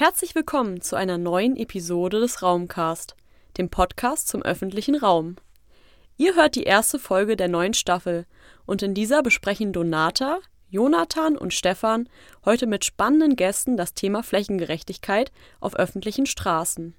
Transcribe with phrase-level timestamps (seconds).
[0.00, 3.16] Herzlich willkommen zu einer neuen Episode des Raumcast,
[3.56, 5.34] dem Podcast zum öffentlichen Raum.
[6.16, 8.24] Ihr hört die erste Folge der neuen Staffel
[8.64, 10.38] und in dieser besprechen Donata,
[10.70, 12.08] Jonathan und Stefan
[12.44, 16.94] heute mit spannenden Gästen das Thema Flächengerechtigkeit auf öffentlichen Straßen.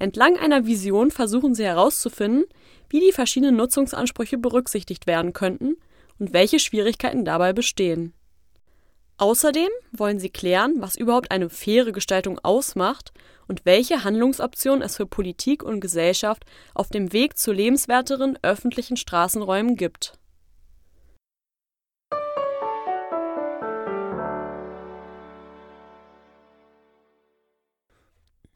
[0.00, 2.46] Entlang einer Vision versuchen sie herauszufinden,
[2.88, 5.76] wie die verschiedenen Nutzungsansprüche berücksichtigt werden könnten
[6.18, 8.12] und welche Schwierigkeiten dabei bestehen.
[9.18, 13.12] Außerdem wollen sie klären, was überhaupt eine faire Gestaltung ausmacht
[13.46, 16.44] und welche Handlungsoptionen es für Politik und Gesellschaft
[16.74, 20.18] auf dem Weg zu lebenswerteren öffentlichen Straßenräumen gibt.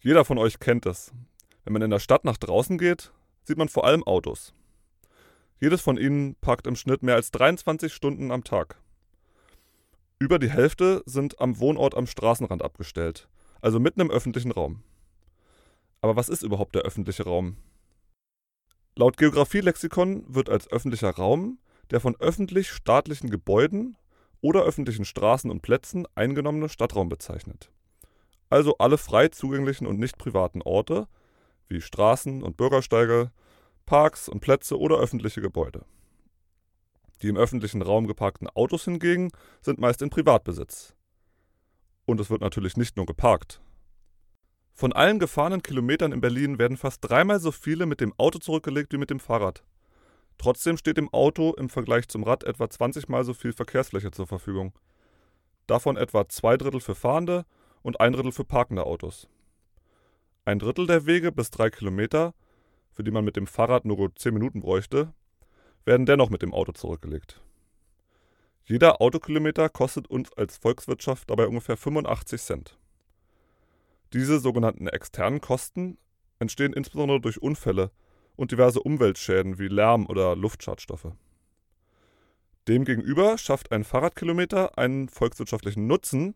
[0.00, 1.12] Jeder von euch kennt es.
[1.64, 4.54] Wenn man in der Stadt nach draußen geht, sieht man vor allem Autos.
[5.60, 8.80] Jedes von ihnen parkt im Schnitt mehr als 23 Stunden am Tag.
[10.18, 13.28] Über die Hälfte sind am Wohnort am Straßenrand abgestellt,
[13.60, 14.82] also mitten im öffentlichen Raum.
[16.00, 17.56] Aber was ist überhaupt der öffentliche Raum?
[18.94, 21.58] Laut Geografielexikon wird als öffentlicher Raum
[21.90, 23.96] der von öffentlich-staatlichen Gebäuden
[24.40, 27.70] oder öffentlichen Straßen und Plätzen eingenommene Stadtraum bezeichnet
[28.50, 31.08] also alle frei zugänglichen und nicht privaten Orte
[31.68, 33.32] wie Straßen und Bürgersteige,
[33.86, 35.84] Parks und Plätze oder öffentliche Gebäude.
[37.22, 40.94] Die im öffentlichen Raum geparkten Autos hingegen sind meist in Privatbesitz.
[42.04, 43.60] Und es wird natürlich nicht nur geparkt.
[44.72, 48.92] Von allen gefahrenen Kilometern in Berlin werden fast dreimal so viele mit dem Auto zurückgelegt
[48.92, 49.64] wie mit dem Fahrrad.
[50.38, 54.26] Trotzdem steht dem Auto im Vergleich zum Rad etwa 20 mal so viel Verkehrsfläche zur
[54.26, 54.74] Verfügung.
[55.66, 57.46] Davon etwa zwei Drittel für Fahrende
[57.82, 59.28] und ein Drittel für parkende Autos.
[60.44, 62.34] Ein Drittel der Wege bis drei Kilometer,
[62.92, 65.12] für die man mit dem Fahrrad nur gut zehn Minuten bräuchte,
[65.86, 67.40] werden dennoch mit dem Auto zurückgelegt.
[68.64, 72.78] Jeder Autokilometer kostet uns als Volkswirtschaft dabei ungefähr 85 Cent.
[74.12, 75.98] Diese sogenannten externen Kosten
[76.40, 77.90] entstehen insbesondere durch Unfälle
[78.34, 81.12] und diverse Umweltschäden wie Lärm oder Luftschadstoffe.
[82.68, 86.34] Demgegenüber schafft ein Fahrradkilometer einen volkswirtschaftlichen Nutzen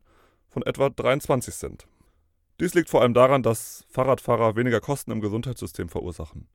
[0.48, 1.88] von etwa 23 Cent.
[2.60, 6.46] Dies liegt vor allem daran, dass Fahrradfahrer weniger Kosten im Gesundheitssystem verursachen.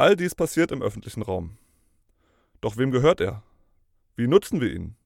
[0.00, 1.58] All dies passiert im öffentlichen Raum.
[2.62, 3.42] Doch wem gehört er?
[4.16, 4.96] Wie nutzen wir ihn?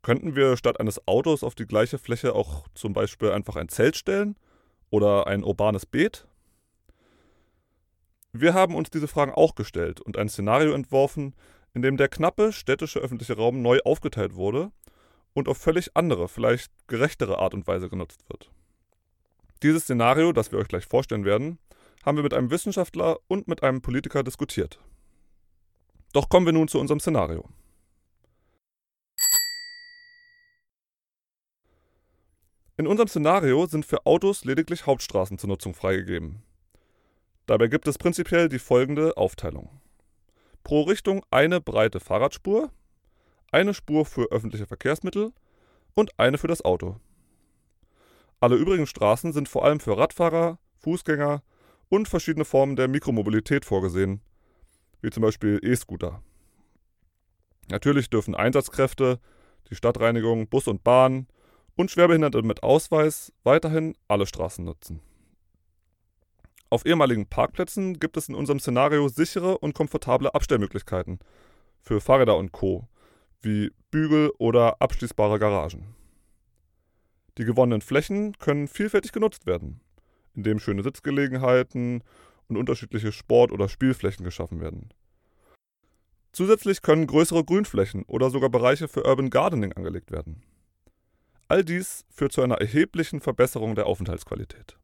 [0.00, 3.98] Könnten wir statt eines Autos auf die gleiche Fläche auch zum Beispiel einfach ein Zelt
[3.98, 4.36] stellen
[4.88, 6.26] oder ein urbanes Beet?
[8.32, 11.34] Wir haben uns diese Fragen auch gestellt und ein Szenario entworfen,
[11.74, 14.72] in dem der knappe städtische öffentliche Raum neu aufgeteilt wurde
[15.34, 18.50] und auf völlig andere, vielleicht gerechtere Art und Weise genutzt wird.
[19.62, 21.58] Dieses Szenario, das wir euch gleich vorstellen werden,
[22.04, 24.78] haben wir mit einem Wissenschaftler und mit einem Politiker diskutiert.
[26.12, 27.48] Doch kommen wir nun zu unserem Szenario.
[32.76, 36.42] In unserem Szenario sind für Autos lediglich Hauptstraßen zur Nutzung freigegeben.
[37.46, 39.80] Dabei gibt es prinzipiell die folgende Aufteilung.
[40.62, 42.70] Pro Richtung eine breite Fahrradspur,
[43.50, 45.32] eine Spur für öffentliche Verkehrsmittel
[45.94, 47.00] und eine für das Auto.
[48.38, 51.42] Alle übrigen Straßen sind vor allem für Radfahrer, Fußgänger
[51.88, 54.20] und verschiedene Formen der Mikromobilität vorgesehen,
[55.00, 56.22] wie zum Beispiel E-Scooter.
[57.70, 59.20] Natürlich dürfen Einsatzkräfte,
[59.70, 61.26] die Stadtreinigung, Bus und Bahn
[61.76, 65.00] und Schwerbehinderte mit Ausweis weiterhin alle Straßen nutzen.
[66.70, 71.18] Auf ehemaligen Parkplätzen gibt es in unserem Szenario sichere und komfortable Abstellmöglichkeiten
[71.80, 72.88] für Fahrräder und Co
[73.40, 75.94] wie Bügel oder abschließbare Garagen.
[77.38, 79.80] Die gewonnenen Flächen können vielfältig genutzt werden,
[80.38, 82.02] indem schöne Sitzgelegenheiten
[82.48, 84.88] und unterschiedliche Sport- oder Spielflächen geschaffen werden.
[86.32, 90.42] Zusätzlich können größere Grünflächen oder sogar Bereiche für Urban Gardening angelegt werden.
[91.48, 94.78] All dies führt zu einer erheblichen Verbesserung der Aufenthaltsqualität.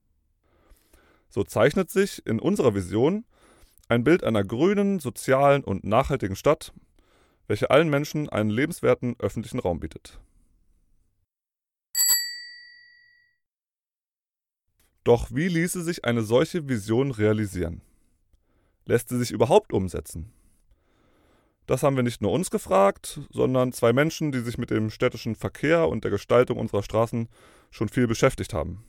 [1.29, 3.25] So zeichnet sich in unserer Vision
[3.89, 6.73] ein Bild einer grünen, sozialen und nachhaltigen Stadt
[7.47, 10.19] welche allen Menschen einen lebenswerten öffentlichen Raum bietet.
[15.05, 17.83] Doch wie ließe sich eine solche Vision realisieren?
[18.87, 20.33] Lässt sie sich überhaupt umsetzen?
[21.67, 25.35] Das haben wir nicht nur uns gefragt, sondern zwei Menschen, die sich mit dem städtischen
[25.35, 27.29] Verkehr und der Gestaltung unserer Straßen
[27.71, 28.85] schon viel beschäftigt haben.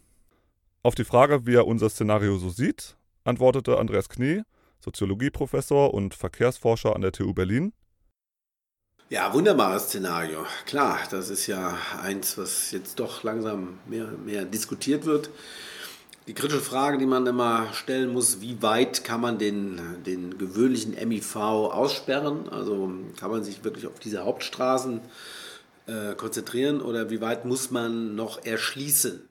[0.84, 4.44] Auf die Frage, wie er unser Szenario so sieht, antwortete Andreas Knie,
[4.80, 7.74] Soziologieprofessor und Verkehrsforscher an der TU Berlin,
[9.08, 10.48] ja, wunderbares Szenario.
[10.66, 15.30] Klar, das ist ja eins, was jetzt doch langsam mehr, mehr diskutiert wird.
[16.28, 20.96] Die kritische Frage, die man immer stellen muss, wie weit kann man den, den gewöhnlichen
[21.08, 22.50] MIV aussperren?
[22.50, 25.02] Also kann man sich wirklich auf diese Hauptstraßen
[25.86, 29.30] äh, konzentrieren oder wie weit muss man noch erschließen?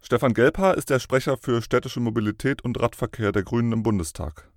[0.00, 4.48] Stefan Gelper ist der Sprecher für städtische Mobilität und Radverkehr der Grünen im Bundestag.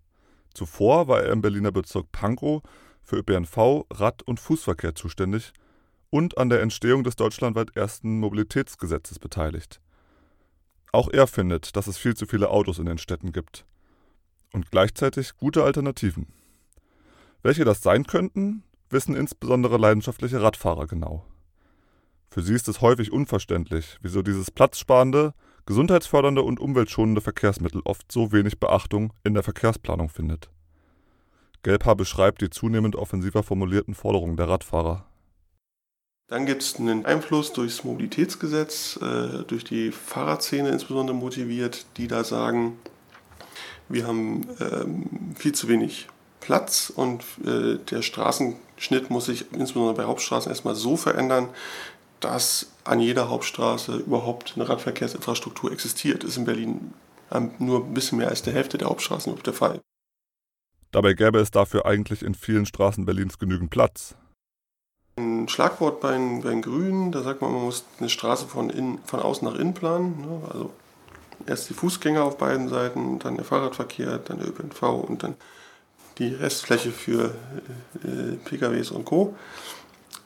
[0.54, 2.62] Zuvor war er im Berliner Bezirk Pankow
[3.02, 5.54] für ÖPNV, Rad- und Fußverkehr zuständig
[6.12, 9.82] und an der Entstehung des deutschlandweit ersten Mobilitätsgesetzes beteiligt.
[10.92, 13.66] Auch er findet, dass es viel zu viele Autos in den Städten gibt.
[14.54, 16.28] Und gleichzeitig gute Alternativen.
[17.44, 21.26] Welche das sein könnten, wissen insbesondere leidenschaftliche Radfahrer genau.
[22.32, 25.34] Für sie ist es häufig unverständlich, wieso dieses platzsparende,
[25.66, 30.50] gesundheitsfördernde und umweltschonende Verkehrsmittel oft so wenig Beachtung in der Verkehrsplanung findet.
[31.64, 35.09] Gelbhaar beschreibt die zunehmend offensiver formulierten Forderungen der Radfahrer.
[36.30, 42.24] Dann gibt es einen Einfluss durchs Mobilitätsgesetz, äh, durch die Fahrradszene insbesondere motiviert, die da
[42.24, 42.78] sagen,
[43.88, 46.08] wir haben ähm, viel zu wenig
[46.40, 51.50] Platz und äh, der Straßenschnitt muss sich insbesondere bei Hauptstraßen erstmal so verändern,
[52.20, 56.24] dass an jeder Hauptstraße überhaupt eine Radverkehrsinfrastruktur existiert.
[56.24, 56.94] Ist in Berlin
[57.60, 59.80] nur ein bisschen mehr als der Hälfte der Hauptstraßen der Fall.
[60.92, 64.16] Dabei gäbe es dafür eigentlich in vielen Straßen Berlins genügend Platz.
[65.48, 69.00] Schlagwort bei den, bei den Grünen, da sagt man, man muss eine Straße von, in,
[69.06, 70.22] von außen nach innen planen.
[70.22, 70.42] Ne?
[70.52, 70.72] Also
[71.46, 75.36] erst die Fußgänger auf beiden Seiten, dann der Fahrradverkehr, dann der ÖPNV und dann
[76.18, 77.34] die Restfläche für
[78.04, 79.36] äh, PKWs und Co.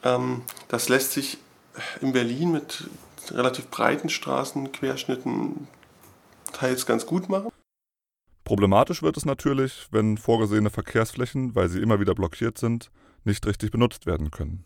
[0.02, 1.38] Ähm, das lässt sich
[2.00, 2.84] in Berlin mit
[3.30, 5.68] relativ breiten Straßenquerschnitten
[6.52, 7.50] teils ganz gut machen.
[8.44, 12.90] Problematisch wird es natürlich, wenn vorgesehene Verkehrsflächen, weil sie immer wieder blockiert sind,
[13.24, 14.64] nicht richtig benutzt werden können.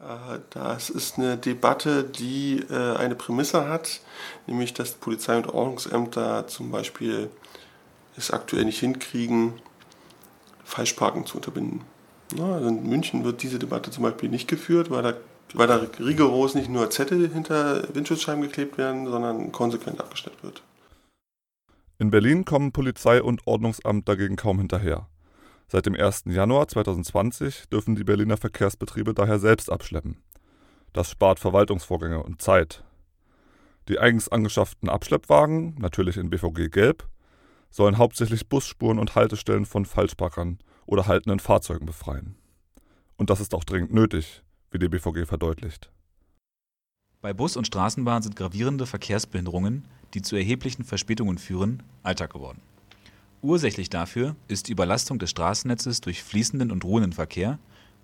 [0.00, 4.00] Äh, das ist eine Debatte, die äh, eine Prämisse hat,
[4.46, 7.30] nämlich dass Polizei und Ordnungsämter zum Beispiel
[8.16, 9.54] es aktuell nicht hinkriegen,
[10.64, 11.82] Falschparken zu unterbinden.
[12.32, 15.14] Also in München wird diese Debatte zum Beispiel nicht geführt, weil da
[15.54, 20.62] weil da rigoros nicht nur Zettel hinter Windschutzscheiben geklebt werden, sondern konsequent abgestellt wird.
[21.98, 25.06] In Berlin kommen Polizei und Ordnungsamt dagegen kaum hinterher.
[25.68, 26.24] Seit dem 1.
[26.26, 30.16] Januar 2020 dürfen die Berliner Verkehrsbetriebe daher selbst abschleppen.
[30.92, 32.84] Das spart Verwaltungsvorgänge und Zeit.
[33.88, 37.08] Die eigens angeschafften Abschleppwagen, natürlich in BVG gelb,
[37.70, 42.36] sollen hauptsächlich Busspuren und Haltestellen von Falschparkern oder haltenden Fahrzeugen befreien.
[43.16, 45.90] Und das ist auch dringend nötig, wie die BVG verdeutlicht.
[47.20, 52.60] Bei Bus und Straßenbahn sind gravierende Verkehrsbehinderungen, die zu erheblichen Verspätungen führen, Alltag geworden.
[53.46, 57.60] Ursächlich dafür ist die Überlastung des Straßennetzes durch fließenden und ruhenden Verkehr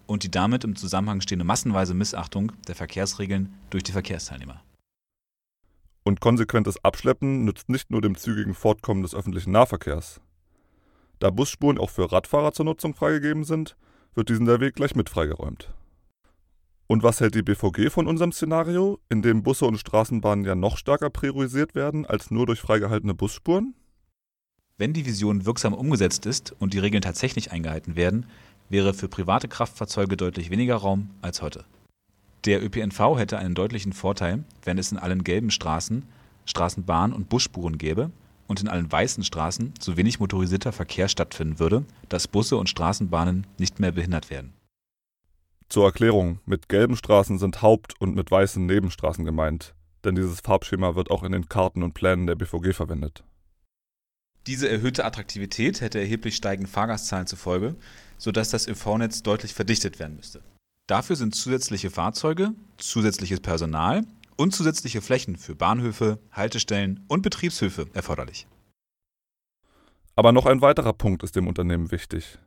[0.06, 4.62] und die damit im Zusammenhang stehende massenweise Missachtung der Verkehrsregeln durch die Verkehrsteilnehmer.
[6.04, 10.20] Und konsequentes Abschleppen nützt nicht nur dem zügigen Fortkommen des öffentlichen Nahverkehrs.
[11.18, 13.76] Da Busspuren auch für Radfahrer zur Nutzung freigegeben sind,
[14.14, 15.74] wird diesen der Weg gleich mit freigeräumt.
[16.86, 20.76] Und was hält die BVG von unserem Szenario, in dem Busse und Straßenbahnen ja noch
[20.76, 23.74] stärker priorisiert werden als nur durch freigehaltene Busspuren?
[24.82, 28.26] Wenn die Vision wirksam umgesetzt ist und die Regeln tatsächlich eingehalten werden,
[28.68, 31.64] wäre für private Kraftfahrzeuge deutlich weniger Raum als heute.
[32.46, 36.02] Der ÖPNV hätte einen deutlichen Vorteil, wenn es in allen gelben Straßen
[36.48, 38.10] Straßenbahn- und Busspuren gäbe
[38.48, 43.46] und in allen weißen Straßen so wenig motorisierter Verkehr stattfinden würde, dass Busse und Straßenbahnen
[43.58, 44.52] nicht mehr behindert werden.
[45.68, 50.96] Zur Erklärung, mit gelben Straßen sind Haupt- und mit weißen Nebenstraßen gemeint, denn dieses Farbschema
[50.96, 53.22] wird auch in den Karten und Plänen der BVG verwendet.
[54.46, 57.76] Diese erhöhte Attraktivität hätte erheblich steigende Fahrgastzahlen zur Folge,
[58.18, 60.42] sodass das ÖV-Netz deutlich verdichtet werden müsste.
[60.88, 64.02] Dafür sind zusätzliche Fahrzeuge, zusätzliches Personal
[64.36, 68.48] und zusätzliche Flächen für Bahnhöfe, Haltestellen und Betriebshöfe erforderlich.
[70.16, 72.38] Aber noch ein weiterer Punkt ist dem Unternehmen wichtig.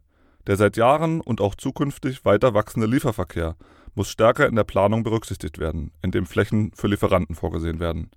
[0.48, 3.56] Der seit Jahren und auch zukünftig weiter wachsende Lieferverkehr
[3.96, 8.12] muss stärker in der Planung berücksichtigt werden, indem Flächen für Lieferanten vorgesehen werden.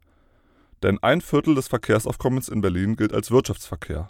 [0.82, 4.08] Denn ein Viertel des Verkehrsaufkommens in Berlin gilt als Wirtschaftsverkehr.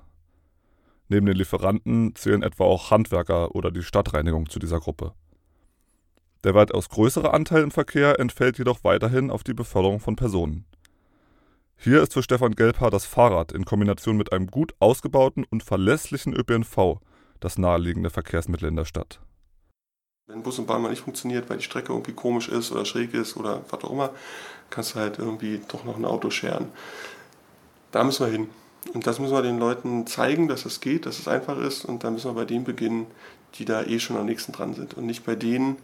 [1.09, 5.15] Neben den Lieferanten zählen etwa auch Handwerker oder die Stadtreinigung zu dieser Gruppe.
[6.45, 10.67] Der weitaus größere Anteil im Verkehr entfällt jedoch weiterhin auf die Beförderung von Personen.
[11.77, 16.35] Hier ist für Stefan Gelbhaar das Fahrrad in Kombination mit einem gut ausgebauten und verlässlichen
[16.35, 17.01] ÖPNV
[17.41, 19.21] das naheliegende Verkehrsmittel in der Stadt.
[20.30, 23.14] Wenn Bus und Bahn mal nicht funktioniert, weil die Strecke irgendwie komisch ist oder schräg
[23.14, 24.11] ist oder was auch immer,
[24.68, 26.68] kannst du halt irgendwie doch noch ein Auto scheren.
[27.92, 28.50] Da müssen wir hin.
[28.92, 31.87] Und das müssen wir den Leuten zeigen, dass es geht, dass es einfach ist.
[31.87, 33.06] Und da müssen wir bei denen beginnen,
[33.54, 34.92] die da eh schon am nächsten dran sind.
[34.94, 35.78] Und nicht bei denen,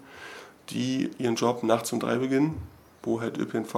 [0.69, 2.61] die ihren Job nachts um drei beginnen,
[3.03, 3.75] wo halt ÖPNV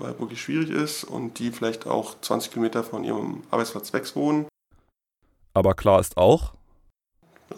[0.00, 4.46] halt wirklich schwierig ist und die vielleicht auch 20 Kilometer von ihrem Arbeitsplatz weg wohnen.
[5.54, 6.52] Aber klar ist auch,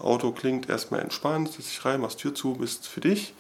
[0.00, 3.35] Auto klingt erstmal entspannt, setzt dich rein, machst Tür zu, bist für dich.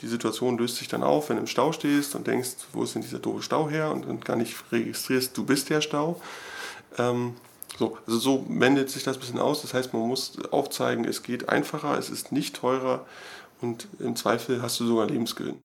[0.00, 2.94] die Situation löst sich dann auf, wenn du im Stau stehst und denkst, wo ist
[2.94, 6.20] denn dieser doofe Stau her und dann gar nicht registrierst, du bist der Stau.
[6.98, 7.34] Ähm,
[7.78, 9.62] so, also so wendet sich das ein bisschen aus.
[9.62, 13.06] Das heißt, man muss aufzeigen, es geht einfacher, es ist nicht teurer
[13.60, 15.60] und im Zweifel hast du sogar Lebensgewinn.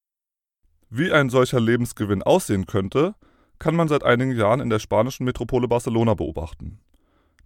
[0.90, 3.16] Wie ein solcher Lebensgewinn aussehen könnte,
[3.60, 6.80] kann man seit einigen Jahren in der spanischen Metropole Barcelona beobachten.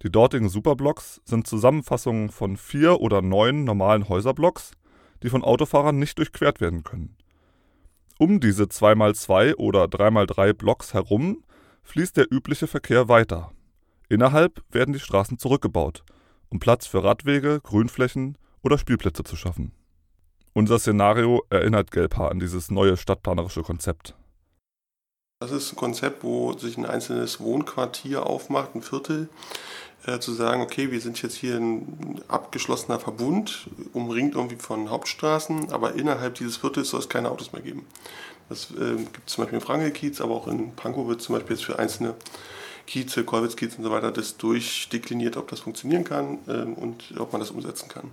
[0.02, 4.72] Die dortigen Superblocks sind Zusammenfassungen von vier oder neun normalen Häuserblocks,
[5.22, 7.16] die von Autofahrern nicht durchquert werden können.
[8.18, 11.44] Um diese 2x2 oder 3x3 Blocks herum
[11.84, 13.52] fließt der übliche Verkehr weiter.
[14.08, 16.04] Innerhalb werden die Straßen zurückgebaut,
[16.48, 19.72] um Platz für Radwege, Grünflächen oder Spielplätze zu schaffen.
[20.52, 24.14] Unser Szenario erinnert Gelbhaar an dieses neue stadtplanerische Konzept.
[25.40, 29.28] Das ist ein Konzept, wo sich ein einzelnes Wohnquartier aufmacht, ein Viertel,
[30.06, 35.72] äh, zu sagen, okay, wir sind jetzt hier ein abgeschlossener Verbund, umringt irgendwie von Hauptstraßen,
[35.72, 37.86] aber innerhalb dieses Viertels soll es keine Autos mehr geben.
[38.48, 41.56] Das äh, gibt es zum Beispiel im Frangelkiez, aber auch in Pankow wird zum Beispiel
[41.56, 42.14] jetzt für einzelne
[42.86, 47.40] Kieze, Kolwitzkiez und so weiter das durchdekliniert, ob das funktionieren kann äh, und ob man
[47.40, 48.10] das umsetzen kann.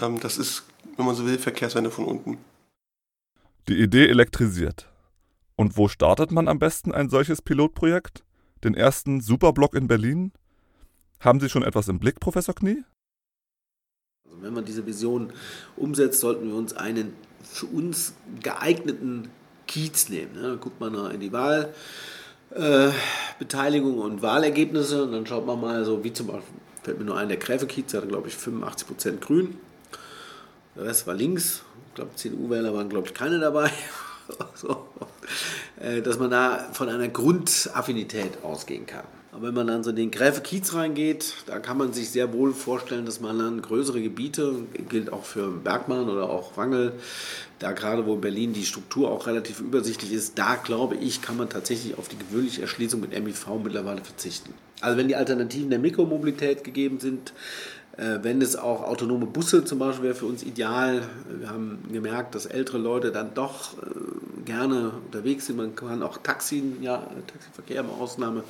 [0.00, 0.64] Ähm, das ist,
[0.96, 2.38] wenn man so will, Verkehrswende von unten.
[3.68, 4.90] Die Idee elektrisiert.
[5.56, 8.22] Und wo startet man am besten ein solches Pilotprojekt?
[8.62, 10.32] Den ersten Superblock in Berlin?
[11.20, 12.84] Haben Sie schon etwas im Blick, Professor Knie?
[14.24, 15.32] Also wenn man diese Vision
[15.76, 19.30] umsetzt, sollten wir uns einen für uns geeigneten
[19.66, 20.32] Kiez nehmen.
[20.34, 20.58] Ne?
[20.60, 26.12] guckt man in die Wahlbeteiligung äh, und Wahlergebnisse und dann schaut man mal so, wie
[26.12, 29.58] zum Beispiel, fällt mir nur ein, der Gräfe-Kiez, der hatte glaube ich 85% Grün.
[30.76, 31.62] Der Rest war links.
[31.88, 33.70] Ich glaube, CDU-Wähler waren glaube ich keine dabei.
[34.54, 34.88] so.
[35.80, 39.04] Äh, dass man da von einer Grundaffinität ausgehen kann.
[39.34, 42.52] Aber wenn man dann so in den Gräfe-Kiez reingeht, da kann man sich sehr wohl
[42.52, 44.54] vorstellen, dass man dann größere Gebiete,
[44.88, 46.92] gilt auch für Bergmann oder auch Wangel,
[47.58, 51.36] da gerade wo in Berlin die Struktur auch relativ übersichtlich ist, da glaube ich, kann
[51.36, 54.54] man tatsächlich auf die gewöhnliche Erschließung mit MIV mittlerweile verzichten.
[54.80, 57.32] Also wenn die Alternativen der Mikromobilität gegeben sind,
[57.96, 61.02] äh, wenn es auch autonome Busse zum Beispiel wäre für uns ideal.
[61.40, 65.56] Wir haben gemerkt, dass ältere Leute dann doch äh, gerne unterwegs sind.
[65.56, 68.44] Man kann auch Taxi, ja, Taxiverkehr im Ausnahme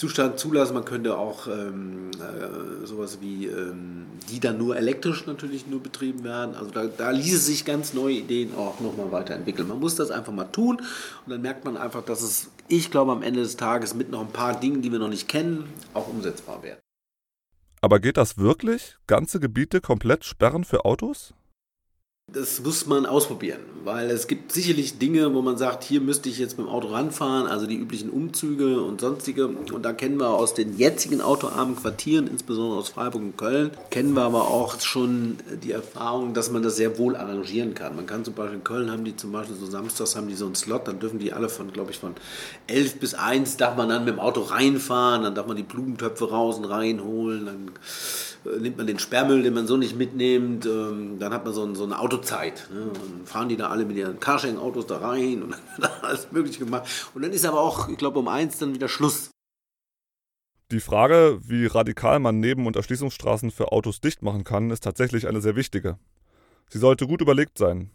[0.00, 0.72] Zustand zulassen.
[0.72, 6.24] Man könnte auch ähm, äh, sowas wie, ähm, die dann nur elektrisch natürlich nur betrieben
[6.24, 6.54] werden.
[6.54, 9.68] Also da, da ließe sich ganz neue Ideen auch nochmal weiterentwickeln.
[9.68, 13.12] Man muss das einfach mal tun und dann merkt man einfach, dass es, ich glaube,
[13.12, 16.08] am Ende des Tages mit noch ein paar Dingen, die wir noch nicht kennen, auch
[16.08, 16.78] umsetzbar wäre.
[17.82, 18.96] Aber geht das wirklich?
[19.06, 21.34] Ganze Gebiete komplett sperren für Autos?
[22.32, 26.38] Das muss man ausprobieren, weil es gibt sicherlich Dinge, wo man sagt, hier müsste ich
[26.38, 29.48] jetzt mit dem Auto ranfahren, also die üblichen Umzüge und sonstige.
[29.48, 34.14] Und da kennen wir aus den jetzigen autoarmen Quartieren, insbesondere aus Freiburg und Köln, kennen
[34.14, 37.96] wir aber auch schon die Erfahrung, dass man das sehr wohl arrangieren kann.
[37.96, 40.46] Man kann zum Beispiel in Köln haben die zum Beispiel so samstags haben die so
[40.46, 42.14] einen Slot, dann dürfen die alle von, glaube ich, von
[42.68, 46.30] 11 bis 1 darf man dann mit dem Auto reinfahren, dann darf man die Blumentöpfe
[46.30, 47.70] raus und reinholen, dann
[48.44, 51.84] nimmt man den Sperrmüll, den man so nicht mitnimmt, ähm, dann hat man so, so
[51.84, 52.68] eine Autozeit.
[52.72, 52.90] Ne?
[52.90, 57.10] Und fahren die da alle mit ihren Carsharing-Autos da rein und dann alles Mögliche gemacht.
[57.14, 59.30] Und dann ist aber auch, ich glaube, um eins dann wieder Schluss.
[60.70, 65.26] Die Frage, wie radikal man Neben- und Erschließungsstraßen für Autos dicht machen kann, ist tatsächlich
[65.26, 65.98] eine sehr wichtige.
[66.68, 67.90] Sie sollte gut überlegt sein.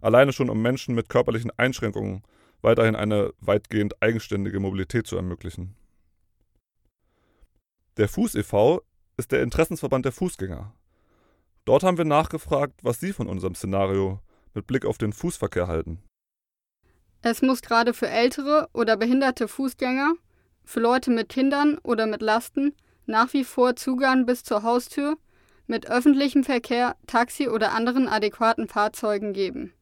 [0.00, 2.22] Alleine schon, um Menschen mit körperlichen Einschränkungen
[2.60, 5.74] weiterhin eine weitgehend eigenständige Mobilität zu ermöglichen.
[7.96, 8.82] Der Fuß e.V
[9.22, 10.74] ist der Interessensverband der Fußgänger.
[11.64, 14.18] Dort haben wir nachgefragt, was Sie von unserem Szenario
[14.52, 16.02] mit Blick auf den Fußverkehr halten.
[17.22, 20.14] Es muss gerade für ältere oder behinderte Fußgänger,
[20.64, 22.74] für Leute mit Kindern oder mit Lasten
[23.06, 25.16] nach wie vor Zugang bis zur Haustür
[25.68, 29.72] mit öffentlichem Verkehr, Taxi oder anderen adäquaten Fahrzeugen geben.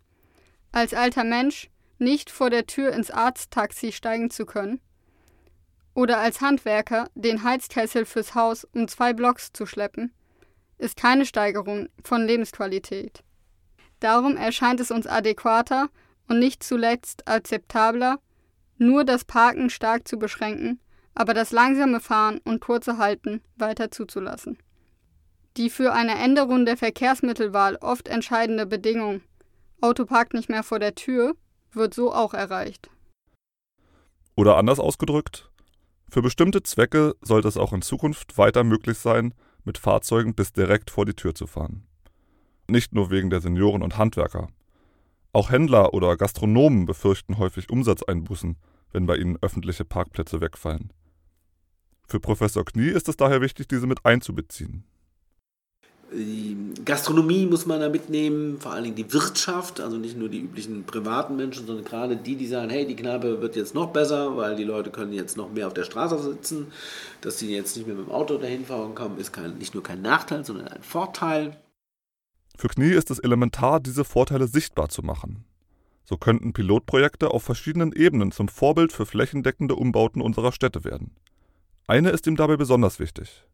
[0.70, 4.80] Als alter Mensch nicht vor der Tür ins Arzttaxi steigen zu können,
[5.94, 10.12] oder als Handwerker den Heizkessel fürs Haus um zwei Blocks zu schleppen,
[10.78, 13.22] ist keine Steigerung von Lebensqualität.
[14.00, 15.88] Darum erscheint es uns adäquater
[16.28, 18.18] und nicht zuletzt akzeptabler,
[18.78, 20.80] nur das Parken stark zu beschränken,
[21.14, 24.56] aber das langsame Fahren und kurze Halten weiter zuzulassen.
[25.56, 29.20] Die für eine Änderung der Verkehrsmittelwahl oft entscheidende Bedingung
[29.82, 31.34] Auto parkt nicht mehr vor der Tür
[31.72, 32.90] wird so auch erreicht.
[34.36, 35.49] Oder anders ausgedrückt,
[36.10, 39.32] für bestimmte Zwecke sollte es auch in Zukunft weiter möglich sein,
[39.64, 41.86] mit Fahrzeugen bis direkt vor die Tür zu fahren.
[42.68, 44.48] Nicht nur wegen der Senioren und Handwerker.
[45.32, 48.56] Auch Händler oder Gastronomen befürchten häufig Umsatzeinbußen,
[48.92, 50.92] wenn bei ihnen öffentliche Parkplätze wegfallen.
[52.08, 54.84] Für Professor Knie ist es daher wichtig, diese mit einzubeziehen.
[56.12, 60.40] Die Gastronomie muss man da mitnehmen, vor allen Dingen die Wirtschaft, also nicht nur die
[60.40, 64.36] üblichen privaten Menschen, sondern gerade die, die sagen, hey, die Kneipe wird jetzt noch besser,
[64.36, 66.72] weil die Leute können jetzt noch mehr auf der Straße sitzen.
[67.20, 69.84] Dass sie jetzt nicht mehr mit dem Auto dahin fahren kommen, ist kein, nicht nur
[69.84, 71.56] kein Nachteil, sondern ein Vorteil.
[72.56, 75.44] Für Knie ist es elementar, diese Vorteile sichtbar zu machen.
[76.04, 81.14] So könnten Pilotprojekte auf verschiedenen Ebenen zum Vorbild für flächendeckende Umbauten unserer Städte werden.
[81.86, 83.44] Eine ist ihm dabei besonders wichtig.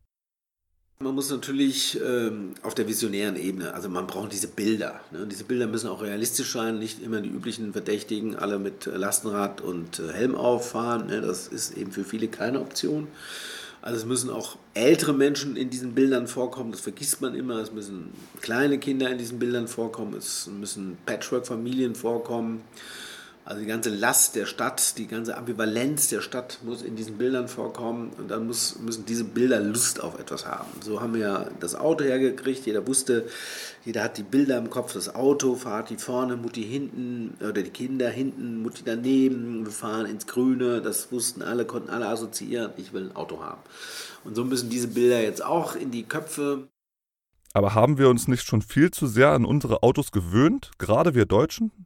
[0.98, 4.98] Man muss natürlich ähm, auf der visionären Ebene, also man braucht diese Bilder.
[5.10, 5.26] Ne?
[5.30, 9.98] Diese Bilder müssen auch realistisch sein, nicht immer die üblichen Verdächtigen, alle mit Lastenrad und
[9.98, 11.08] äh, Helm auffahren.
[11.08, 11.20] Ne?
[11.20, 13.08] Das ist eben für viele keine Option.
[13.82, 17.58] Also es müssen auch ältere Menschen in diesen Bildern vorkommen, das vergisst man immer.
[17.58, 18.08] Es müssen
[18.40, 22.62] kleine Kinder in diesen Bildern vorkommen, es müssen Patchwork-Familien vorkommen.
[23.46, 27.46] Also die ganze Last der Stadt, die ganze Ambivalenz der Stadt muss in diesen Bildern
[27.46, 30.66] vorkommen und dann muss, müssen diese Bilder Lust auf etwas haben.
[30.80, 33.28] So haben wir das Auto hergekriegt, jeder wusste,
[33.84, 37.70] jeder hat die Bilder im Kopf, das Auto, fahrt die vorne, Mutti hinten oder die
[37.70, 42.92] Kinder hinten, Mutti daneben, wir fahren ins Grüne, das wussten alle, konnten alle assoziieren, ich
[42.92, 43.60] will ein Auto haben.
[44.24, 46.66] Und so müssen diese Bilder jetzt auch in die Köpfe.
[47.52, 51.26] Aber haben wir uns nicht schon viel zu sehr an unsere Autos gewöhnt, gerade wir
[51.26, 51.85] Deutschen?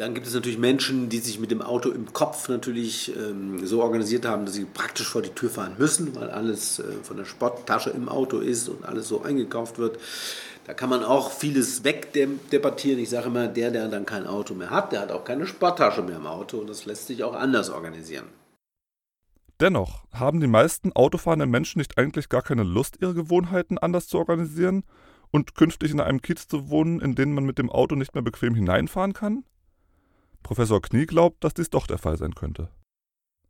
[0.00, 3.82] Dann gibt es natürlich Menschen, die sich mit dem Auto im Kopf natürlich ähm, so
[3.82, 7.26] organisiert haben, dass sie praktisch vor die Tür fahren müssen, weil alles äh, von der
[7.26, 9.98] Sporttasche im Auto ist und alles so eingekauft wird.
[10.66, 12.98] Da kann man auch vieles wegdebattieren.
[12.98, 16.00] Ich sage immer, der, der dann kein Auto mehr hat, der hat auch keine Sporttasche
[16.00, 18.24] mehr im Auto und das lässt sich auch anders organisieren.
[19.60, 24.16] Dennoch haben die meisten autofahrenden Menschen nicht eigentlich gar keine Lust, ihre Gewohnheiten anders zu
[24.16, 24.82] organisieren
[25.30, 28.22] und künftig in einem Kiez zu wohnen, in den man mit dem Auto nicht mehr
[28.22, 29.44] bequem hineinfahren kann?
[30.42, 32.68] Professor Knie glaubt, dass dies doch der Fall sein könnte.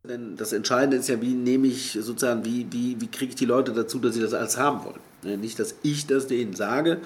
[0.02, 3.44] Denn das Entscheidende ist ja, wie nehme ich sozusagen, wie, wie, wie kriege ich die
[3.44, 5.00] Leute dazu, dass sie das alles haben wollen.
[5.22, 7.00] Ne, nicht, dass ich das denen sage,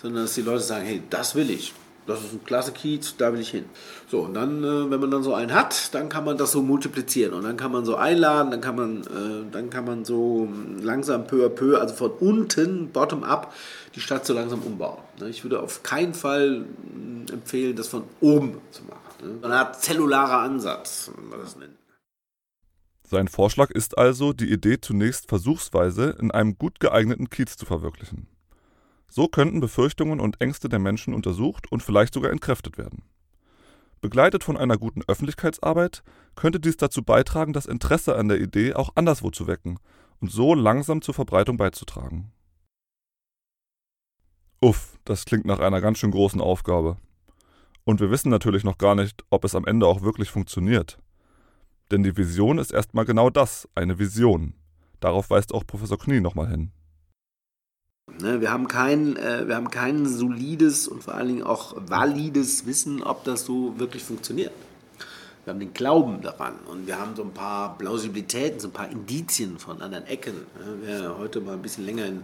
[0.00, 1.74] sondern dass die Leute sagen, hey, das will ich.
[2.06, 3.66] Das ist ein klasse Kiez, da will ich hin.
[4.10, 6.62] So, und dann, äh, wenn man dann so einen hat, dann kann man das so
[6.62, 10.48] multiplizieren und dann kann man so einladen, dann kann man, äh, dann kann man so
[10.80, 13.52] langsam peu à peu, also von unten, bottom up,
[13.94, 15.02] die Stadt so langsam umbauen.
[15.20, 16.64] Ne, ich würde auf keinen Fall
[17.30, 19.07] empfehlen, das von oben zu machen.
[19.22, 19.40] Ne?
[19.42, 21.76] Eine Art zellularer Ansatz, wenn man das nennt.
[23.02, 28.28] Sein Vorschlag ist also, die Idee zunächst versuchsweise in einem gut geeigneten Kiez zu verwirklichen.
[29.08, 33.02] So könnten Befürchtungen und Ängste der Menschen untersucht und vielleicht sogar entkräftet werden.
[34.02, 36.02] Begleitet von einer guten Öffentlichkeitsarbeit
[36.36, 39.78] könnte dies dazu beitragen, das Interesse an der Idee auch anderswo zu wecken
[40.20, 42.30] und so langsam zur Verbreitung beizutragen.
[44.60, 46.98] Uff, das klingt nach einer ganz schön großen Aufgabe.
[47.88, 50.98] Und wir wissen natürlich noch gar nicht, ob es am Ende auch wirklich funktioniert.
[51.90, 54.52] Denn die Vision ist erstmal genau das, eine Vision.
[55.00, 56.70] Darauf weist auch Professor Knie nochmal hin.
[58.20, 62.66] Ne, wir haben, kein, äh, wir haben kein solides und vor allen Dingen auch valides
[62.66, 64.52] Wissen, ob das so wirklich funktioniert.
[65.48, 68.90] Wir haben den Glauben daran und wir haben so ein paar Plausibilitäten, so ein paar
[68.90, 70.34] Indizien von anderen Ecken.
[70.82, 72.22] Wer heute mal ein bisschen länger in,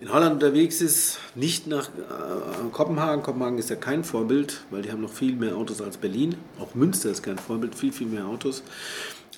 [0.00, 3.22] in Holland unterwegs ist, nicht nach äh, Kopenhagen.
[3.22, 6.34] Kopenhagen ist ja kein Vorbild, weil die haben noch viel mehr Autos als Berlin.
[6.58, 8.64] Auch Münster ist kein Vorbild, viel, viel mehr Autos.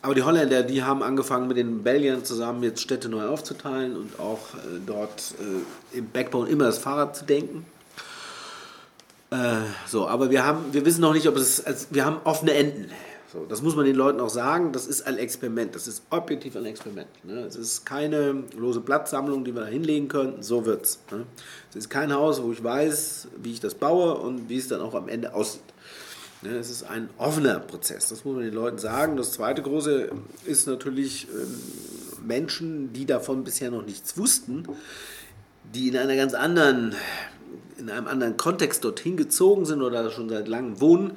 [0.01, 4.19] Aber die Holländer, die haben angefangen mit den Belgiern zusammen jetzt Städte neu aufzuteilen und
[4.19, 7.67] auch äh, dort äh, im Backbone immer das Fahrrad zu denken.
[9.33, 12.53] Äh, so, aber wir haben, wir wissen noch nicht, ob es, also wir haben offene
[12.53, 12.91] Enden.
[13.33, 14.73] So, das muss man den Leuten auch sagen.
[14.73, 15.75] Das ist ein Experiment.
[15.75, 17.09] Das ist objektiv ein Experiment.
[17.25, 17.41] Ne?
[17.47, 20.43] Es ist keine lose Blattsammlung, die wir da hinlegen können.
[20.43, 21.01] So wird's.
[21.11, 21.25] Ne?
[21.71, 24.83] Es ist kein Haus, wo ich weiß, wie ich das baue und wie es dann
[24.83, 25.63] auch am Ende aussieht.
[26.43, 26.51] Ne?
[26.51, 28.11] Es ist ein offener Prozess.
[28.11, 29.17] Das muss man den Leuten sagen.
[29.17, 30.11] Das zweite große
[30.45, 34.69] ist natürlich ähm, Menschen, die davon bisher noch nichts wussten,
[35.75, 36.95] die in einer ganz anderen
[37.83, 41.17] in einem anderen Kontext dorthin gezogen sind oder schon seit langem wohnen,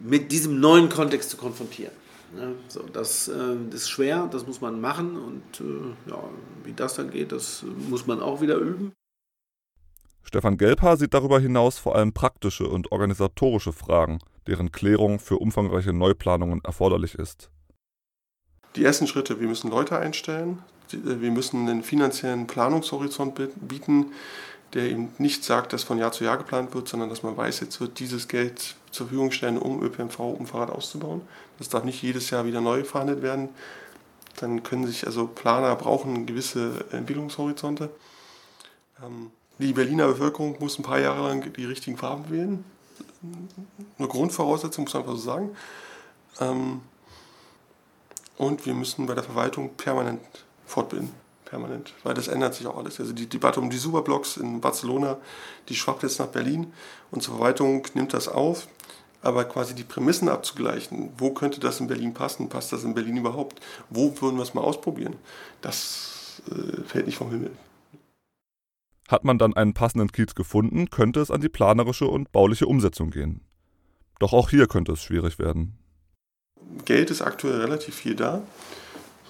[0.00, 1.92] mit diesem neuen Kontext zu konfrontieren.
[2.36, 6.18] Ja, so, das, äh, ist schwer, das muss man machen und äh, ja,
[6.64, 8.92] wie das dann geht, das muss man auch wieder üben.
[10.22, 15.92] Stefan Gelbhaar sieht darüber hinaus vor allem praktische und organisatorische Fragen, deren Klärung für umfangreiche
[15.92, 17.50] Neuplanungen erforderlich ist.
[18.76, 24.12] Die ersten Schritte, wir müssen Leute einstellen, wir müssen einen finanziellen Planungshorizont bieten,
[24.74, 27.60] der eben nicht sagt, dass von Jahr zu Jahr geplant wird, sondern dass man weiß,
[27.60, 31.22] jetzt wird dieses Geld zur Verfügung stellen, um ÖPNV, um Fahrrad auszubauen.
[31.58, 33.50] Das darf nicht jedes Jahr wieder neu verhandelt werden.
[34.36, 37.90] Dann können sich also Planer brauchen gewisse Entwicklungshorizonte.
[39.04, 42.64] Ähm, die Berliner Bevölkerung muss ein paar Jahre lang die richtigen Farben wählen.
[43.98, 45.50] Eine Grundvoraussetzung, muss man einfach so sagen.
[46.40, 46.80] Ähm,
[48.38, 50.22] und wir müssen bei der Verwaltung permanent
[50.66, 51.21] fortbilden
[51.52, 52.98] permanent, weil das ändert sich auch alles.
[52.98, 55.18] Also die Debatte um die Superblocks in Barcelona,
[55.68, 56.72] die schwappt jetzt nach Berlin.
[57.10, 58.68] Unsere Verwaltung nimmt das auf,
[59.20, 63.18] aber quasi die Prämissen abzugleichen, wo könnte das in Berlin passen, passt das in Berlin
[63.18, 63.60] überhaupt,
[63.90, 65.16] wo würden wir es mal ausprobieren,
[65.60, 67.50] das äh, fällt nicht vom Himmel.
[69.08, 73.10] Hat man dann einen passenden Kiez gefunden, könnte es an die planerische und bauliche Umsetzung
[73.10, 73.42] gehen.
[74.20, 75.76] Doch auch hier könnte es schwierig werden.
[76.86, 78.42] Geld ist aktuell relativ viel da.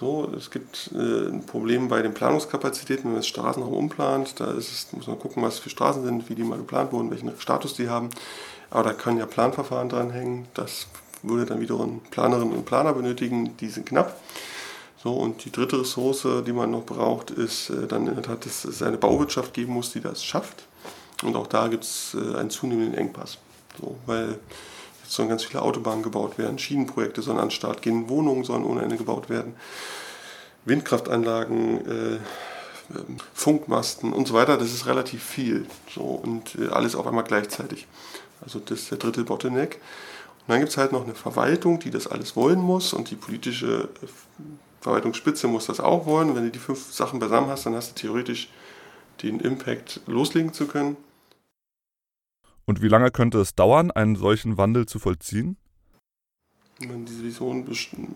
[0.03, 4.37] So, es gibt äh, ein Problem bei den Planungskapazitäten, wenn man das Straßenraum umplant.
[4.37, 7.31] Da es, muss man gucken, was für Straßen sind, wie die mal geplant wurden, welchen
[7.39, 8.09] Status die haben.
[8.69, 10.47] Aber da können ja Planverfahren dranhängen.
[10.55, 10.87] Das
[11.21, 13.55] würde dann wiederum Planerinnen und Planer benötigen.
[13.55, 14.19] Die sind knapp.
[15.01, 18.45] So, und die dritte Ressource, die man noch braucht, ist äh, dann in der Tat,
[18.45, 20.65] dass es eine Bauwirtschaft geben muss, die das schafft.
[21.23, 23.37] Und auch da gibt es äh, einen zunehmenden Engpass.
[23.79, 24.37] So, weil
[25.03, 28.65] jetzt sollen ganz viele Autobahnen gebaut werden, Schienenprojekte sollen an den Start gehen, Wohnungen sollen
[28.65, 29.55] ohne Ende gebaut werden,
[30.65, 32.19] Windkraftanlagen, äh,
[32.95, 34.57] ähm, Funkmasten und so weiter.
[34.57, 35.65] Das ist relativ viel.
[35.93, 37.87] So, und äh, alles auf einmal gleichzeitig.
[38.41, 39.75] Also das ist der dritte Bottleneck.
[39.75, 43.15] Und dann gibt es halt noch eine Verwaltung, die das alles wollen muss und die
[43.15, 44.07] politische äh,
[44.81, 46.35] Verwaltungsspitze muss das auch wollen.
[46.35, 48.49] Wenn du die fünf Sachen beisammen hast, dann hast du theoretisch
[49.21, 50.97] den Impact loslegen zu können.
[52.65, 55.57] Und wie lange könnte es dauern, einen solchen Wandel zu vollziehen?
[56.79, 57.65] Wenn man diese Vision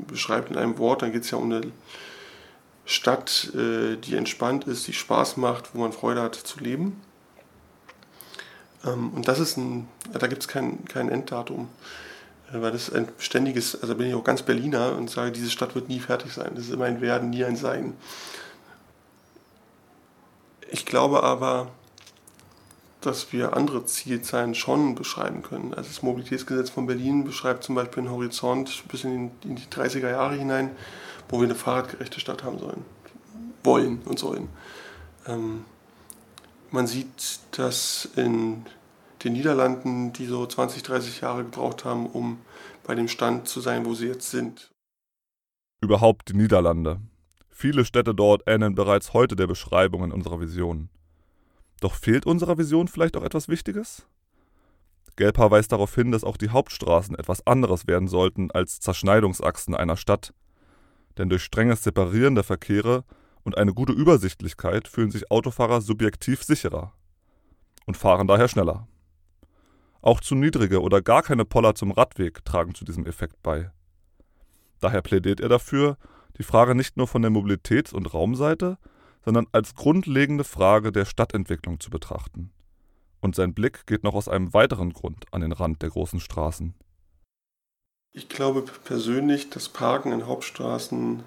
[0.07, 1.71] beschreibt in einem Wort, dann geht es ja um eine
[2.85, 7.01] Stadt, äh, die entspannt ist, die Spaß macht, wo man Freude hat zu leben.
[8.85, 11.67] Ähm, und das ist ein, da gibt es kein, kein Enddatum,
[12.51, 15.75] äh, weil das ein ständiges, also bin ich auch ganz Berliner und sage, diese Stadt
[15.75, 16.51] wird nie fertig sein.
[16.55, 17.93] Das ist immer ein Werden, nie ein Sein.
[20.69, 21.71] Ich glaube aber,
[23.01, 25.73] dass wir andere Zielzahlen schon beschreiben können.
[25.73, 30.35] Also das Mobilitätsgesetz von Berlin beschreibt zum Beispiel einen Horizont bis in die 30er Jahre
[30.35, 30.71] hinein,
[31.29, 32.85] wo wir eine fahrradgerechte Stadt haben sollen,
[33.63, 34.49] wollen und sollen.
[35.27, 35.65] Ähm,
[36.71, 38.65] man sieht, dass in
[39.23, 42.39] den Niederlanden, die so 20, 30 Jahre gebraucht haben, um
[42.83, 44.71] bei dem Stand zu sein, wo sie jetzt sind.
[45.81, 46.99] Überhaupt die Niederlande.
[47.49, 50.89] Viele Städte dort ähneln bereits heute der Beschreibung in unserer Vision.
[51.79, 54.07] Doch fehlt unserer Vision vielleicht auch etwas Wichtiges?
[55.17, 59.97] Gelper weist darauf hin, dass auch die Hauptstraßen etwas anderes werden sollten als Zerschneidungsachsen einer
[59.97, 60.33] Stadt.
[61.17, 63.03] Denn durch strenges Separieren der Verkehre
[63.43, 66.93] und eine gute Übersichtlichkeit fühlen sich Autofahrer subjektiv sicherer
[67.85, 68.87] und fahren daher schneller.
[70.01, 73.71] Auch zu niedrige oder gar keine Poller zum Radweg tragen zu diesem Effekt bei.
[74.79, 75.97] Daher plädiert er dafür,
[76.37, 78.77] die Frage nicht nur von der Mobilitäts- und Raumseite,
[79.27, 82.49] sondern als grundlegende Frage der Stadtentwicklung zu betrachten.
[83.19, 86.73] Und sein Blick geht noch aus einem weiteren Grund an den Rand der großen Straßen.
[88.13, 91.23] Ich glaube persönlich, dass Parken in Hauptstraßen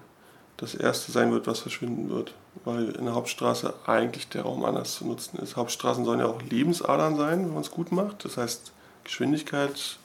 [0.57, 2.33] das erste sein wird, was verschwinden wird.
[2.65, 5.55] Weil in der Hauptstraße eigentlich der Raum anders zu nutzen ist.
[5.55, 8.25] Hauptstraßen sollen ja auch Lebensadern sein, wenn man es gut macht.
[8.25, 8.71] Das heißt,
[9.03, 9.99] Geschwindigkeit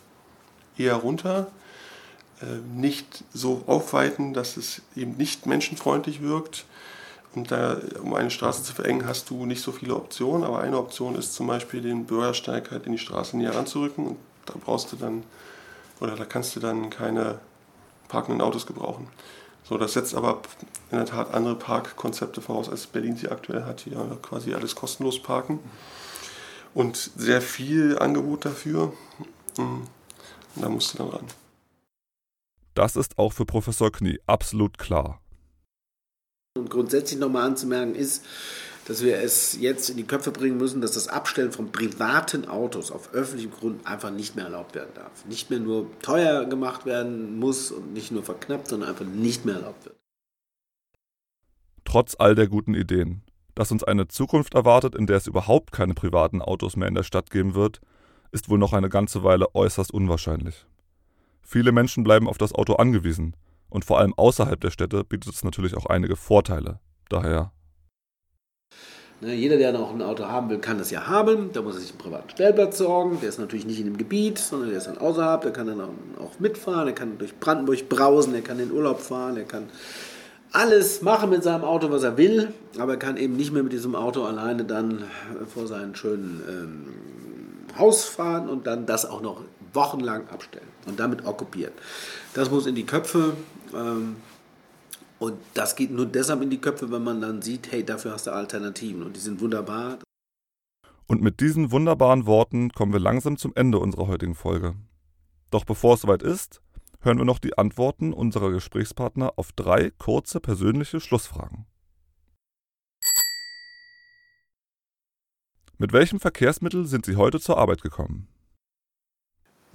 [0.76, 1.50] eher runter,
[2.42, 6.66] äh, nicht so aufweiten, dass es eben nicht menschenfreundlich wirkt.
[7.37, 10.42] Und da, um eine Straße zu verengen, hast du nicht so viele Optionen.
[10.42, 14.07] Aber eine Option ist zum Beispiel, den Bürgersteig halt in die Straße näher ranzurücken.
[14.07, 15.22] Und da brauchst du dann,
[16.01, 17.38] oder da kannst du dann keine
[18.09, 19.09] parkenden Autos gebrauchen.
[19.64, 20.40] So, das setzt aber
[20.90, 23.81] in der Tat andere Parkkonzepte voraus, als Berlin sie aktuell hat.
[23.81, 25.59] Hier quasi alles kostenlos parken.
[26.72, 28.94] Und sehr viel Angebot dafür.
[29.59, 29.83] Hm,
[30.55, 31.27] und da musst du dann ran.
[32.72, 35.20] Das ist auch für Professor Knie absolut klar.
[36.66, 38.24] Und grundsätzlich nochmal anzumerken ist,
[38.87, 42.90] dass wir es jetzt in die Köpfe bringen müssen, dass das Abstellen von privaten Autos
[42.90, 45.24] auf öffentlichem Grund einfach nicht mehr erlaubt werden darf.
[45.26, 49.55] Nicht mehr nur teuer gemacht werden muss und nicht nur verknappt, sondern einfach nicht mehr
[49.55, 49.94] erlaubt wird.
[51.85, 53.22] Trotz all der guten Ideen,
[53.55, 57.05] dass uns eine Zukunft erwartet, in der es überhaupt keine privaten Autos mehr in der
[57.05, 57.81] Stadt geben wird,
[58.33, 60.66] ist wohl noch eine ganze Weile äußerst unwahrscheinlich.
[61.42, 63.37] Viele Menschen bleiben auf das Auto angewiesen
[63.76, 66.80] und vor allem außerhalb der Städte bietet es natürlich auch einige Vorteile.
[67.10, 67.52] Daher
[69.20, 71.50] Ne, jeder, der noch ein Auto haben will, kann das ja haben.
[71.52, 73.18] Da muss er sich einen privaten Stellplatz sorgen.
[73.20, 75.40] Der ist natürlich nicht in dem Gebiet, sondern der ist dann außerhalb.
[75.40, 76.84] Der kann dann auch mitfahren.
[76.86, 78.32] Der kann durch Brandenburg brausen.
[78.32, 79.36] Der kann in den Urlaub fahren.
[79.36, 79.70] Der kann
[80.52, 82.52] alles machen mit seinem Auto, was er will.
[82.78, 85.04] Aber er kann eben nicht mehr mit diesem Auto alleine dann
[85.48, 89.40] vor seinem schönen ähm, Haus fahren und dann das auch noch
[89.72, 91.72] wochenlang abstellen und damit okkupieren.
[92.34, 93.34] Das muss in die Köpfe.
[93.74, 94.16] Ähm,
[95.18, 98.26] und das geht nur deshalb in die Köpfe, wenn man dann sieht, hey, dafür hast
[98.26, 99.98] du Alternativen und die sind wunderbar.
[101.07, 104.74] Und mit diesen wunderbaren Worten kommen wir langsam zum Ende unserer heutigen Folge.
[105.50, 106.61] Doch bevor es soweit ist,
[107.00, 111.66] hören wir noch die Antworten unserer Gesprächspartner auf drei kurze persönliche Schlussfragen.
[115.79, 118.29] Mit welchem Verkehrsmittel sind Sie heute zur Arbeit gekommen?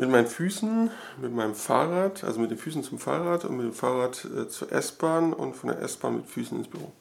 [0.01, 0.89] Mit meinen Füßen,
[1.21, 4.71] mit meinem Fahrrad, also mit den Füßen zum Fahrrad und mit dem Fahrrad äh, zur
[4.71, 6.91] S-Bahn und von der S-Bahn mit Füßen ins Büro.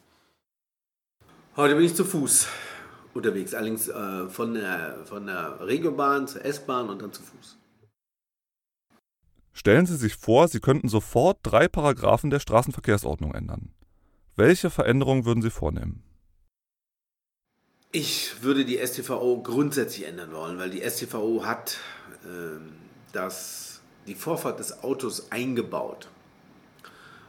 [1.56, 2.46] Heute bin ich zu Fuß
[3.14, 7.56] unterwegs, allerdings äh, von, der, von der Regiobahn zur S-Bahn und dann zu Fuß.
[9.54, 13.72] Stellen Sie sich vor, Sie könnten sofort drei Paragraphen der Straßenverkehrsordnung ändern.
[14.36, 16.02] Welche Veränderungen würden Sie vornehmen?
[17.92, 21.78] Ich würde die STVO grundsätzlich ändern wollen, weil die STVO hat
[22.24, 22.60] äh,
[23.12, 26.08] das, die Vorfahrt des Autos eingebaut.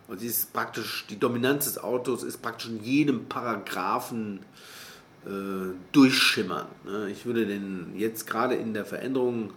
[0.07, 4.39] Und die ist praktisch, die Dominanz des Autos ist praktisch in jedem Paragraphen
[5.25, 6.67] äh, durchschimmern.
[6.83, 7.09] Ne?
[7.11, 9.53] Ich würde den jetzt gerade in der Veränderung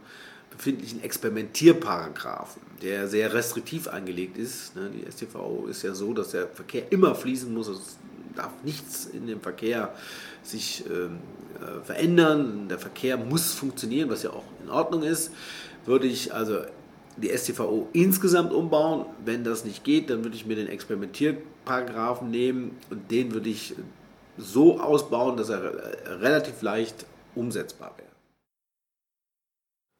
[0.51, 4.77] befindlichen Experimentierparagraphen, der sehr restriktiv angelegt ist.
[4.77, 4.91] Ne?
[4.91, 7.69] Die STVO ist ja so, dass der Verkehr immer fließen muss.
[7.69, 7.99] Es
[8.37, 9.95] darf nichts in dem Verkehr
[10.43, 11.19] sich ähm,
[11.61, 12.69] äh, verändern.
[12.69, 15.33] Der Verkehr muss funktionieren, was ja auch in Ordnung ist.
[15.85, 16.61] Würde ich also
[17.17, 19.07] die STVO insgesamt umbauen.
[19.25, 23.75] Wenn das nicht geht, dann würde ich mir den Experimentierparagraphen nehmen und den würde ich
[24.37, 25.63] so ausbauen, dass er
[26.21, 28.09] relativ leicht umsetzbar wäre.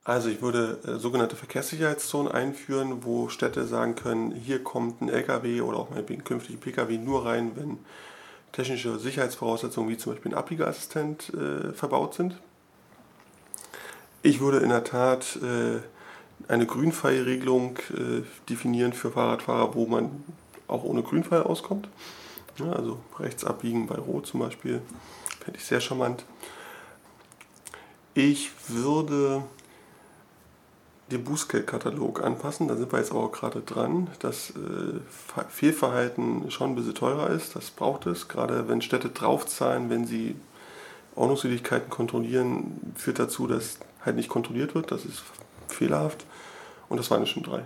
[0.05, 5.63] Also ich würde äh, sogenannte Verkehrssicherheitszonen einführen, wo Städte sagen können, hier kommt ein LKW
[5.63, 7.79] oder auch meinetwegen künftig ein PKW nur rein, wenn
[8.53, 12.37] technische Sicherheitsvoraussetzungen wie zum Beispiel ein Abbiegeassistent äh, verbaut sind.
[14.27, 15.81] Ich würde in der Tat äh,
[16.51, 20.25] eine Grünpfeilregelung äh, definieren für Fahrradfahrer, wo man
[20.67, 21.91] auch ohne Grünpfeil auskommt.
[22.59, 24.81] Ja, also rechts abbiegen bei Rot zum Beispiel,
[25.45, 26.25] fände ich sehr charmant.
[28.15, 29.45] Ich würde
[31.11, 32.67] den Bußgeldkatalog anpassen.
[32.67, 35.01] Da sind wir jetzt auch gerade dran, dass äh,
[35.51, 37.57] Fehlverhalten schon ein bisschen teurer ist.
[37.57, 40.35] Das braucht es, gerade wenn Städte draufzahlen, wenn sie
[41.15, 44.91] Ordnungswidrigkeiten kontrollieren, führt dazu, dass halt nicht kontrolliert wird.
[44.91, 45.23] Das ist
[45.69, 46.27] fehlerhaft.
[46.89, 47.65] Und das waren schon drei.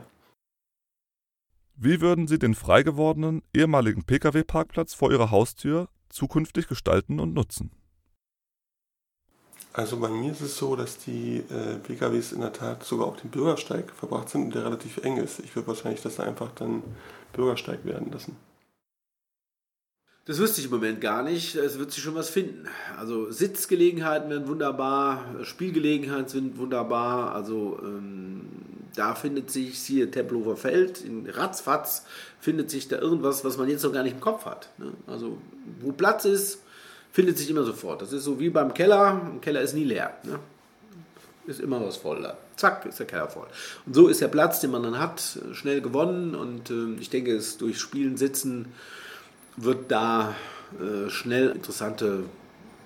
[1.75, 7.71] Wie würden Sie den frei gewordenen ehemaligen Pkw-Parkplatz vor Ihrer Haustür zukünftig gestalten und nutzen?
[9.73, 13.21] Also bei mir ist es so, dass die äh, PKWs in der Tat sogar auf
[13.21, 15.39] dem Bürgersteig verbracht sind und der relativ eng ist.
[15.39, 16.83] Ich würde wahrscheinlich das einfach dann
[17.33, 18.35] Bürgersteig werden lassen.
[20.29, 21.57] Das wüsste ich im Moment gar nicht.
[21.57, 22.69] Es wird sich schon was finden.
[22.99, 27.35] Also Sitzgelegenheiten werden wunderbar, Spielgelegenheiten sind wunderbar.
[27.35, 28.43] Also ähm,
[28.95, 32.05] da findet sich hier Tempelhofer Feld, in Ratzfatz
[32.41, 34.69] findet sich da irgendwas, was man jetzt noch gar nicht im Kopf hat.
[34.77, 34.93] Ne?
[35.07, 35.39] Also
[35.81, 36.59] wo Platz ist,
[37.11, 38.03] findet sich immer sofort.
[38.03, 39.23] Das ist so wie beim Keller.
[39.33, 40.15] Ein Keller ist nie leer.
[40.25, 40.39] Ne?
[41.47, 42.37] Ist immer was voll da.
[42.55, 43.47] Zack, ist der Keller voll.
[43.87, 46.35] Und so ist der Platz, den man dann hat, schnell gewonnen.
[46.35, 48.67] Und äh, ich denke, es durch Spielen, Sitzen
[49.63, 50.35] wird da
[50.81, 52.25] äh, schnell interessante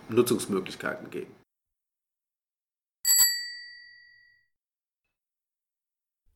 [0.09, 1.33] Nutzungsmöglichkeiten geben.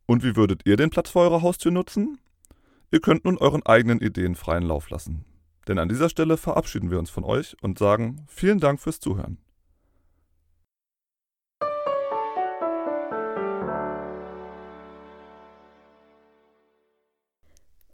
[0.06, 2.18] Und wie würdet ihr den Platz vor eurer Haustür nutzen?
[2.92, 5.24] Ihr könnt nun euren eigenen Ideen freien Lauf lassen.
[5.66, 9.38] Denn an dieser Stelle verabschieden wir uns von euch und sagen vielen Dank fürs Zuhören.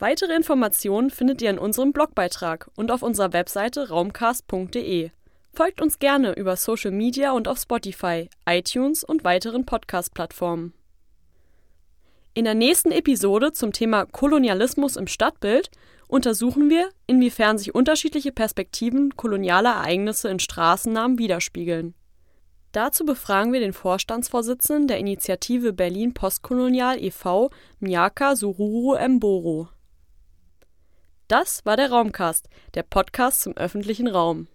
[0.02, 5.10] Weitere Informationen findet ihr in unserem Blogbeitrag und auf unserer Webseite raumcast.de.
[5.52, 10.72] Folgt uns gerne über Social Media und auf Spotify, iTunes und weiteren Podcast-Plattformen.
[12.34, 15.70] In der nächsten Episode zum Thema Kolonialismus im Stadtbild
[16.08, 21.94] untersuchen wir, inwiefern sich unterschiedliche Perspektiven kolonialer Ereignisse in Straßennamen widerspiegeln.
[22.72, 29.68] Dazu befragen wir den Vorstandsvorsitzenden der Initiative Berlin Postkolonial e.V., Mnyaka Sururu Mboro.
[31.32, 34.48] Das war der Raumcast, der Podcast zum öffentlichen Raum.